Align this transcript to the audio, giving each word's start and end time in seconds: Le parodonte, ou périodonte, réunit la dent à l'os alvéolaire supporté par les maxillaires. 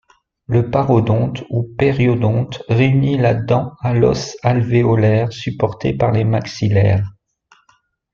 Le 0.47 0.71
parodonte, 0.71 1.43
ou 1.51 1.61
périodonte, 1.77 2.63
réunit 2.69 3.19
la 3.19 3.35
dent 3.35 3.73
à 3.81 3.93
l'os 3.93 4.35
alvéolaire 4.41 5.31
supporté 5.31 5.93
par 5.93 6.11
les 6.11 6.23
maxillaires. 6.23 7.05